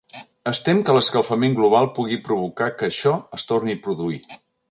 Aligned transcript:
Es 0.51 0.61
tem 0.67 0.79
que 0.87 0.95
l'escalfament 0.95 1.57
global 1.59 1.91
pugui 1.99 2.19
provocar 2.29 2.71
que 2.79 2.89
això 2.89 3.15
es 3.39 3.47
torni 3.53 3.79
a 3.79 3.83
produir. 3.89 4.19